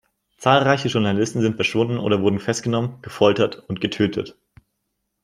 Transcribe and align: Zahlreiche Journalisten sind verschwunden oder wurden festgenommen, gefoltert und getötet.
Zahlreiche 0.37 0.87
Journalisten 0.87 1.41
sind 1.41 1.57
verschwunden 1.57 1.99
oder 1.99 2.23
wurden 2.23 2.39
festgenommen, 2.39 2.99
gefoltert 3.03 3.57
und 3.69 3.81
getötet. 3.81 4.35